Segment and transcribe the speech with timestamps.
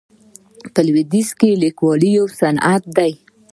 [0.73, 3.11] په لویدیځ کې لیکوالي یو صنعت دی.